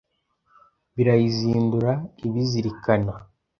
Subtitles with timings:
[0.95, 1.91] Birayizindura
[2.25, 3.13] ibizirikana